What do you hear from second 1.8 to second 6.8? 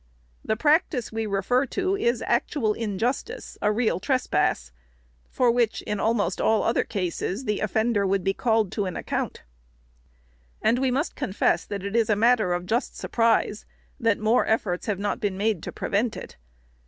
is actual injustice, a real trespass, for which, in almost all